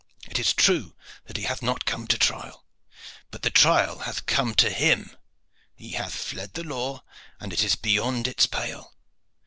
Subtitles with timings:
[0.27, 0.95] It is true
[1.27, 2.65] that he hath not come to trial,
[3.29, 5.15] but the trial hath come to him.
[5.75, 7.03] He hath fled the law
[7.39, 8.95] and is beyond its pale.